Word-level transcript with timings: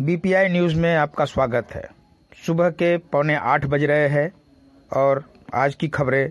BPI 0.00 0.48
news 0.48 0.74
में 0.74 0.96
आपका 0.96 1.24
स्वागत 1.24 1.68
है। 1.72 1.88
सुबह 2.46 2.70
के 2.70 2.96
पौने 2.96 3.34
आठ 3.34 3.64
बज 3.66 3.84
रहे 3.84 4.08
हैं 4.08 4.32
और 4.92 5.24
आज 5.54 5.74
की 5.74 5.88
खबरें 5.88 6.30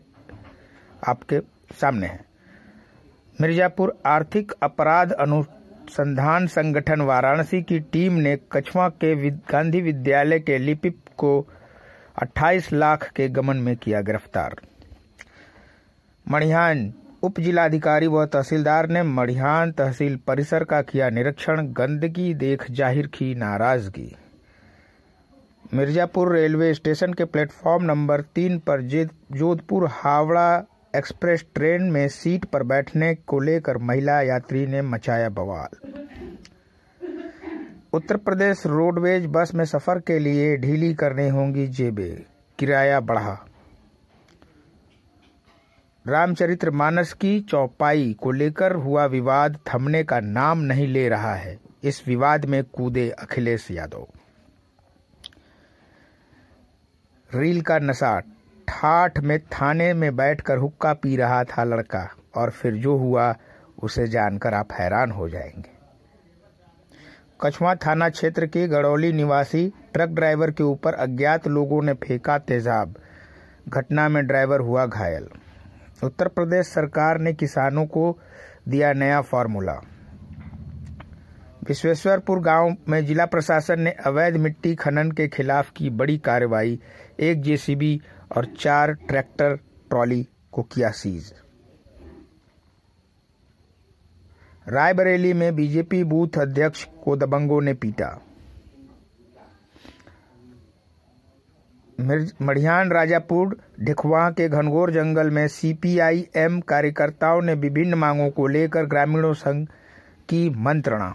आपके 1.08 1.40
सामने 1.82 2.08
हैं। 2.08 2.26
मिर्जापुर 3.42 4.02
आर्थिक 4.06 4.52
अपराध 4.64 5.12
अनुसंधान 5.12 6.48
संगठन 6.48 7.02
वाराणसी 7.02 7.62
की 7.62 7.80
टीम 7.80 8.14
ने 8.14 8.38
कछवा 8.52 8.90
के 8.90 9.32
गांधी 9.32 9.82
विद्यालय 9.82 10.40
के 10.40 10.58
लिपिक 10.58 11.00
को 11.18 11.48
28 12.22 12.74
लाख 12.74 13.12
के 13.12 13.28
गमन 13.30 13.58
में 13.58 13.76
किया 13.76 14.02
गिरफ़्तार। 14.02 14.56
मणिहान 16.30 16.94
उप 17.26 17.40
जिलाधिकारी 17.40 18.08
व 18.08 18.26
तहसीलदार 18.26 18.88
ने 18.90 19.02
मढ़ियान 19.04 19.72
तहसील 19.72 20.16
परिसर 20.28 20.64
का 20.64 20.82
किया 20.82 21.10
निरीक्षण, 21.10 21.62
गंदगी 21.70 22.34
देख 22.34 22.66
ज़ाहिर 22.72 23.08
की 23.08 23.34
नाराज़गी। 23.36 24.16
मिर्जापुर 25.74 26.32
रेलवे 26.34 26.74
स्टेशन 26.74 27.14
के 27.14 27.26
प्लेटफॉर्म 27.26 27.84
नंबर 27.84 28.22
तीन 28.36 28.58
पर 28.60 28.82
जोधपुर 28.82 29.88
हावड़ा 29.92 30.64
एक्सप्रेस 30.96 31.46
ट्रेन 31.56 31.90
में 31.92 32.08
सीट 32.08 32.46
पर 32.46 32.64
बैठने 32.64 33.14
को 33.28 33.40
लेकर 33.40 33.78
महिला 33.84 34.22
यात्री 34.22 34.66
ने 34.68 34.82
मचाया 34.84 35.30
बवाल। 35.30 35.78
उत्तर 37.94 38.18
प्रदेश 38.20 38.66
रोडवेज़ 38.66 39.28
बस 39.28 39.54
में 39.56 39.66
सफ़र 39.66 40.00
के 40.00 40.20
लिए 40.20 40.56
ढीली 40.58 40.94
करनी 40.94 41.28
होंगी 41.30 41.68
जेबें। 41.68 42.24
किराया 42.60 43.00
बढ़ा। 43.02 43.38
रामचरित्र 46.08 46.72
मानस 46.72 47.14
की 47.14 47.40
चौपाई 47.40 48.16
को 48.22 48.32
लेकर 48.32 48.72
हुआ 48.72 49.06
विवाद 49.06 49.60
थमने 49.74 50.04
का 50.04 50.20
नाम 50.20 50.58
नहीं 50.58 50.88
ले 50.88 51.10
रहा 51.10 51.36
है। 51.36 51.60
इस 51.84 52.08
विवाद 52.08 52.46
में 52.46 52.64
कूदे 52.64 53.10
अखिलेश 53.10 53.72
यादव। 53.72 54.08
रील 57.36 57.62
का 57.62 57.80
नशा, 57.80 58.20
ठाठ 58.68 59.20
में 59.20 59.40
थाने 59.40 59.94
में 59.94 60.16
बैठकर 60.16 60.58
हुक्का 60.58 60.94
पी 60.94 61.18
रहा 61.18 61.44
था 61.44 61.64
लड़का 61.64 62.16
और 62.36 62.50
फिर 62.50 62.74
जो 62.74 62.98
हुआ, 62.98 63.36
उसे 63.84 64.08
जानकर 64.08 64.54
आप 64.54 64.68
हैरान 64.72 65.12
हो 65.12 65.30
जाएँगे। 65.30 65.76
कछुआ 67.42 67.76
थाना 67.76 68.10
क्षेत्र 68.10 68.46
के 68.46 68.68
गड़ौली 68.68 69.14
निवासी 69.14 69.74
ट्रक 69.94 70.10
ड्राइवर 70.10 70.52
के 70.52 70.64
ऊपर 70.64 70.94
अज्ञात 70.94 71.48
लोगों 71.48 71.82
ने 71.82 71.94
फेंका 71.94 72.38
तेजाब। 72.38 72.96
घटना 73.70 74.10
में 74.10 74.28
ड्राइवर 74.28 74.60
हुआ 74.60 74.86
घायल। 74.86 75.28
उत्तर 76.04 76.28
प्रदेश 76.28 76.68
सरकार 76.68 77.20
ने 77.20 77.34
किसानों 77.34 77.86
को 77.86 78.18
दिया 78.68 78.94
नया 78.94 79.22
फार्मूला। 79.22 79.82
विश्वेश्वरपुर 81.68 82.40
गाँव 82.40 82.76
में 82.90 83.06
जिला 83.06 83.26
प्रशासन 83.26 83.82
ने 83.82 83.92
अवैध 83.92 84.38
मिट्टी 84.38 84.76
खनन 84.76 85.12
के 85.12 85.28
खिलाफ 85.28 85.72
की 85.72 85.90
बड़ी 85.90 86.18
कार्रवाई, 86.18 86.80
एक 87.20 87.42
जेसीबी 87.42 88.02
और 88.38 88.46
चार 88.46 88.94
ट्रैक्टर 88.94 89.56
ट्रॉली 89.90 90.28
को 90.52 90.64
किया 90.64 90.90
सीज। 90.90 91.34
रायबरेली 94.68 95.34
में 95.34 95.56
बीजेपी 95.56 96.04
बूथ 96.04 96.38
अध्यक्ष 96.38 96.88
को 97.04 97.16
दबंगों 97.16 97.62
ने 97.62 97.74
पीटा। 97.74 98.22
मढ़ियान, 102.00 102.92
राजापुर 102.92 103.58
ढिखवा 103.82 104.30
के 104.30 104.48
घनघोर 104.50 104.92
जंगल 104.92 105.30
में 105.30 105.48
सीपीआईएम 105.48 106.60
कार्यकर्ताओं 106.62 107.42
ने 107.42 107.54
विभिन्न 107.54 107.94
मांगों 107.94 108.30
को 108.30 108.48
लेकर 108.48 108.86
ग्रामीणों 108.86 109.34
संघ 109.34 109.68
की 110.30 110.50
मंत्रणा। 110.50 111.14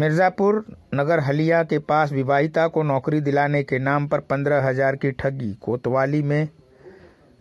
मिर्जापुर 0.00 0.64
नगर 0.94 1.20
हलिया 1.20 1.62
के 1.62 1.78
पास 1.78 2.12
विवाहिता 2.12 2.66
को 2.68 2.82
नौकरी 2.82 3.20
दिलाने 3.20 3.62
के 3.62 3.78
नाम 3.78 4.06
पर 4.08 4.20
पंद्रह 4.20 4.66
हज़ार 4.68 4.96
की 4.96 5.10
ठगी, 5.10 5.52
कोतवाली 5.54 6.22
में 6.22 6.48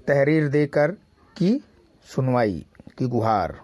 तहरीर 0.07 0.47
देकर 0.47 0.91
की 1.35 1.59
सुनवाई, 2.05 2.65
की 2.97 3.07
गुहार। 3.07 3.55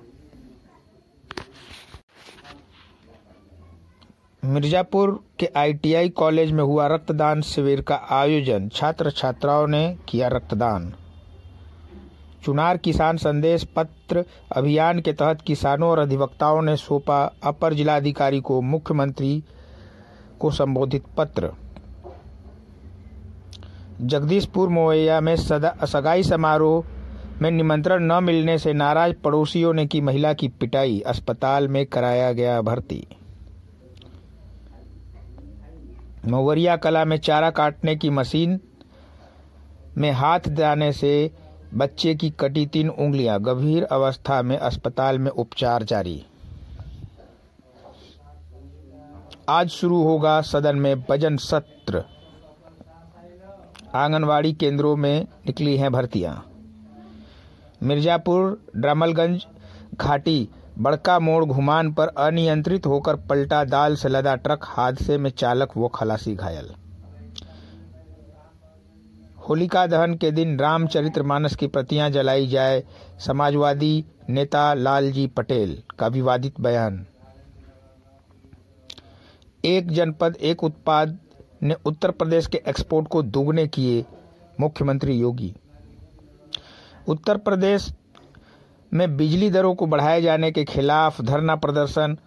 मिर्जापुर 4.46 5.12
के 5.40 5.50
आईटीआई 5.58 6.10
कॉलेज 6.10 6.52
में 6.52 6.64
हुआ 6.64 6.88
रक्तदान 6.88 7.42
शिविर 7.42 7.82
का 7.82 7.96
आयोजन। 7.96 8.68
छात्र 8.70 9.12
छात्राओं 9.12 9.68
ने 9.68 9.98
किया 10.10 10.28
रक्तदान। 10.28 10.92
चुनार 12.46 12.78
किसान 12.78 13.18
संदेश 13.18 13.64
पत्र 13.64 14.24
अभियान 14.52 15.00
के 15.02 15.14
तहत 15.14 15.42
किसानों 15.42 15.90
और 15.90 16.00
अधिवक्ताओं 16.00 16.62
ने 16.62 16.76
सौंपा 16.76 17.24
अपर 17.44 17.74
जिलाधिकारी 17.74 18.42
को 18.42 18.62
मुख्यमंत्री 18.62 19.44
को 20.40 20.52
संबोधित 20.52 21.06
पत्र। 21.18 21.52
जगदीशपुर 24.02 24.70
मोवैया 24.70 25.22
में 25.22 25.36
सदा 25.36 25.76
सगाई 25.86 26.24
समारोह 26.24 27.42
में 27.42 27.52
निमंत्रण 27.52 28.04
न 28.04 28.24
मिलने 28.24 28.58
से 28.58 28.74
नाराज़ 28.74 29.14
पड़ोसियों 29.14 29.74
ने 29.74 29.86
की 29.86 30.02
महिला 30.02 30.34
की 30.34 30.48
पिटाई, 30.48 31.00
अस्पताल 31.00 31.68
में 31.68 31.86
कराया 31.86 32.32
गया 32.32 32.62
भर्ती। 32.62 33.06
मवरिया 36.26 36.76
कला 36.76 37.06
में 37.06 37.18
चारा 37.18 37.50
काटने 37.50 37.96
की 37.96 38.10
मशीन 38.10 38.60
में 39.98 40.12
हाथ 40.12 40.40
जाने 40.50 40.92
से 40.94 41.32
बच्चे 41.74 42.16
की 42.16 42.30
कटी 42.30 42.66
तीन 42.66 42.90
उंगलियाँ, 42.90 43.40
गंभीर 43.42 43.84
अवस्था 43.84 44.42
में 44.42 44.58
अस्पताल 44.58 45.20
में 45.20 45.32
उपचार 45.32 45.84
जारी। 45.84 46.26
आज 49.50 49.70
शुरू 49.70 50.04
होगा 50.04 50.42
सदन 50.42 50.76
में 50.76 51.02
भजन 51.02 51.38
सत्र। 51.38 52.04
आंगनवाड़ी 53.96 54.54
केंद्रों 54.54 54.96
में 54.96 55.28
निकली 55.46 55.78
हैं 55.78 55.92
भर्तियाँ। 55.92 56.46
मिर्जापुर, 57.84 58.66
ड्रामलगंज, 58.76 59.46
घाटी 59.96 60.50
बड़का 60.80 61.20
मोड़ 61.20 61.46
घुमान 61.46 61.92
पर 61.94 62.08
अनियंत्रित 62.08 62.86
होकर 62.86 63.16
पलटा 63.16 63.64
दाल 63.64 63.96
से 63.96 64.10
लदा 64.10 64.36
ट्रक 64.36 64.60
हादसे 64.64 65.18
में 65.18 65.30
चालक 65.30 65.78
व 65.78 65.88
खलासी 65.88 66.36
घायल। 66.36 66.74
होलिका 69.50 69.88
दहन 69.88 70.16
के 70.16 70.32
दिन 70.32 70.60
रामचरित्र 70.60 71.24
मानस 71.24 71.56
की 71.56 71.68
प्रतियाँ 71.68 72.10
जलाई 72.10 72.48
जाए, 72.48 72.84
समाजवादी 73.20 74.06
नेता 74.30 74.74
लालजी 74.74 75.28
पटेल 75.28 75.82
का 76.00 76.08
विवादित 76.08 76.62
बयान। 76.62 77.06
एक 79.66 79.92
जनपद, 79.92 80.36
एक 80.36 80.64
उत्पाद 80.64 81.18
ने 81.64 81.76
उत्तर 81.86 82.12
प्रदेश 82.12 82.48
के 82.48 82.62
एक्सपोर्ट 82.68 83.08
को 83.08 83.24
दोगुने 83.24 83.68
किए 83.68 84.06
मुख्यमंत्री 84.60 85.14
योगी। 85.14 85.54
उत्तर 87.08 87.38
प्रदेश 87.38 87.94
में 88.94 89.16
बिजली 89.18 89.50
दरों 89.50 89.74
को 89.76 89.86
बढ़ाए 89.86 90.22
जाने 90.22 90.52
के 90.52 90.64
खिलाफ 90.64 91.22
धरना 91.22 91.56
प्रदर्शन 91.56 92.18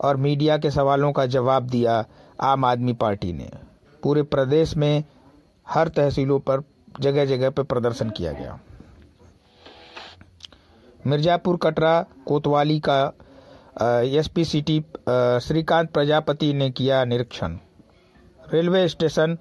और 0.00 0.16
मीडिया 0.16 0.56
के 0.58 0.70
सवालों 0.70 1.12
का 1.12 1.26
जवाब 1.26 1.66
दिया 1.66 2.04
आम 2.42 2.64
आदमी 2.64 2.92
पार्टी 2.92 3.32
ने। 3.32 3.50
पूरे 4.02 4.22
प्रदेश 4.22 4.76
में 4.76 5.04
हर 5.66 5.88
तहसीलों 5.88 6.38
पर 6.40 6.62
जगह 7.00 7.24
जगह 7.24 7.50
पर 7.50 7.62
प्रदर्शन 7.62 8.10
किया 8.10 8.32
गया। 8.32 8.58
मिर्जापुर 11.06 11.56
कटरा, 11.56 12.04
कोतवाली 12.26 12.80
का 12.80 13.12
एसपी 14.18 14.44
सिटी 14.44 14.78
श्रीकांत 15.46 15.90
प्रजापति 15.90 16.52
ने 16.54 16.70
किया 16.70 17.04
निरीक्षण। 17.04 17.58
रेलवे 18.52 18.86
स्टेशन 18.88 19.36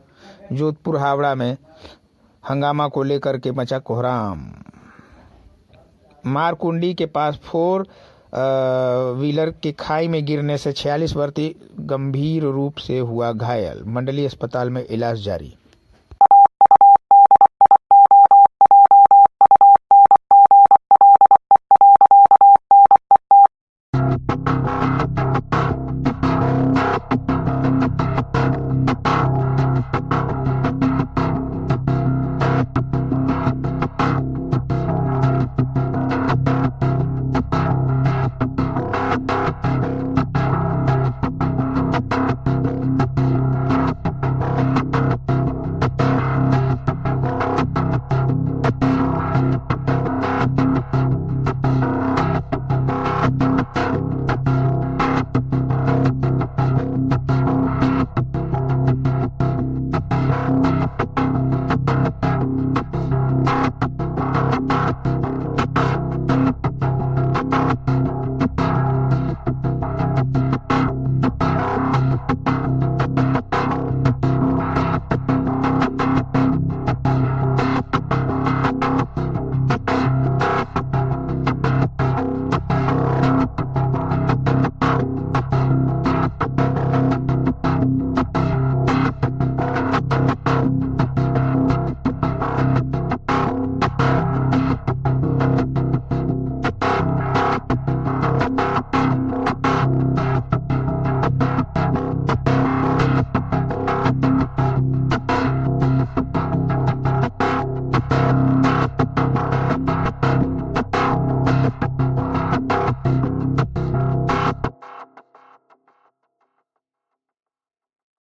जोधपुर 0.51 0.97
हावड़ा 0.97 1.33
में 1.35 1.57
हंगामा 2.43 2.87
को 2.87 3.03
लेकर 3.03 3.37
के 3.37 3.51
मचा 3.51 3.79
कोहराम। 3.79 4.51
मारकुंडी 6.25 6.93
के 6.93 7.05
पास 7.05 7.39
फोर 7.43 7.87
व्हीलर 9.17 9.49
के 9.63 9.71
खाई 9.71 10.07
में 10.07 10.25
गिरने 10.25 10.57
से 10.57 10.71
46 10.73 11.15
वर्ती 11.15 11.55
गंभीर 11.79 12.43
रूप 12.43 12.77
से 12.77 12.99
हुआ 12.99 13.31
घायल। 13.31 13.83
मंडली 13.87 14.25
अस्पताल 14.25 14.69
में 14.69 14.85
इलाज 14.85 15.21
जारी। 15.21 15.53